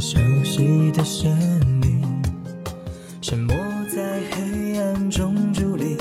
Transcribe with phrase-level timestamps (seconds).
[0.00, 1.28] 熟悉的身
[1.82, 2.22] 影，
[3.20, 3.56] 沉默
[3.92, 5.96] 在黑暗中伫立，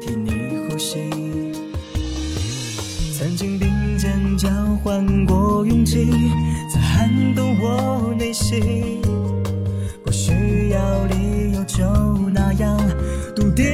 [0.00, 0.30] 替你
[0.66, 1.10] 呼吸。
[3.18, 4.48] 曾经并肩交
[4.82, 6.10] 换过勇气，
[6.72, 9.02] 曾撼动我内心。
[10.02, 11.84] 不需要理由，就
[12.32, 12.78] 那样
[13.36, 13.64] 笃定。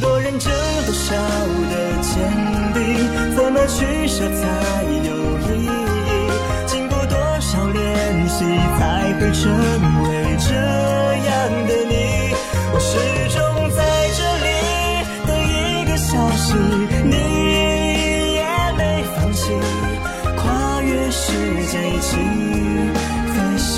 [0.00, 0.52] 多认真，
[0.86, 1.16] 多少
[1.70, 2.14] 的坚
[2.72, 5.13] 定，怎么取舍才有。
[8.36, 8.44] 惜，
[8.78, 9.42] 才会成
[10.02, 11.32] 为这样
[11.68, 12.34] 的你？
[12.72, 12.90] 我始
[13.28, 13.38] 终
[13.70, 13.78] 在
[14.18, 14.48] 这里
[15.24, 16.46] 等一个消息，
[17.04, 17.14] 你
[18.34, 18.42] 也
[18.76, 19.52] 没放弃，
[20.36, 21.30] 跨越时
[21.70, 22.16] 间一起
[23.30, 23.72] 飞行。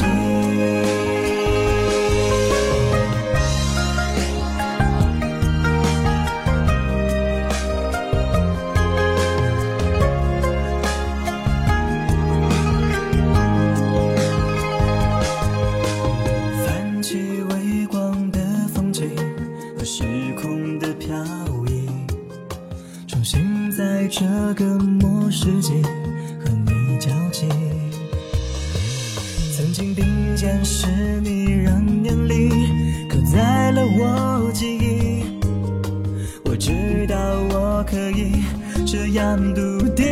[21.07, 21.25] 空的漂
[21.67, 21.89] 移，
[23.07, 25.81] 重新在这个末世纪
[26.41, 27.47] 和你交集。
[29.57, 30.05] 曾经并
[30.35, 30.87] 肩是
[31.21, 32.51] 你，让年龄
[33.09, 35.23] 刻在了我记忆。
[36.45, 37.17] 我知道
[37.51, 38.43] 我可以
[38.85, 39.61] 这样笃
[39.95, 40.05] 定。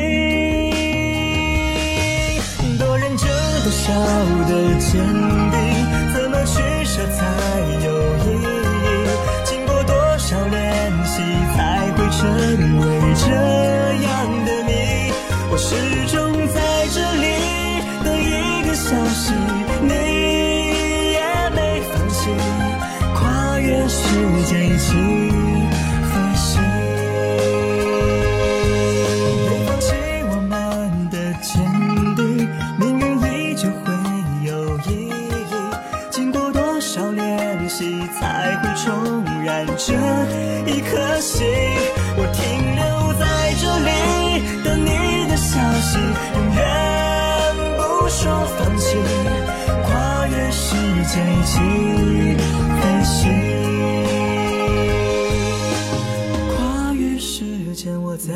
[2.78, 3.28] 多认真，
[3.62, 3.92] 多少
[4.48, 5.02] 的坚
[5.50, 5.58] 定，
[12.78, 12.80] 为
[13.14, 13.26] 这
[14.02, 14.12] 样
[14.44, 15.12] 的你？
[15.50, 15.74] 我始
[16.06, 16.14] 终
[16.48, 16.58] 在
[16.92, 17.24] 这里
[18.04, 19.32] 等一个消息，
[19.82, 19.92] 你
[21.12, 21.20] 也
[21.54, 22.30] 没放弃，
[23.14, 24.02] 跨越时
[24.46, 24.88] 间一起
[26.10, 26.42] 飞行。
[29.46, 29.86] 别放弃
[30.30, 30.52] 我们
[31.10, 31.52] 的坚
[32.16, 32.48] 定，
[32.78, 33.84] 命运依旧会
[34.44, 35.12] 有意义。
[36.10, 39.92] 经过多少练习，才会重燃着
[40.66, 41.46] 一颗心？
[42.16, 43.90] 我停留在这里，
[44.64, 44.88] 等你
[45.28, 46.58] 的消息，永远
[47.76, 48.22] 不说
[48.56, 48.96] 放弃，
[49.84, 50.64] 跨越时
[51.12, 51.52] 间一起
[52.80, 53.12] 飞行。
[56.56, 56.56] 跨
[56.94, 57.34] 越时
[57.74, 58.32] 间，我在